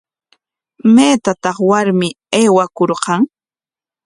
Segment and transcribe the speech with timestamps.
[0.93, 2.07] ¿Maypataq warmi
[2.39, 3.21] aywakurqan?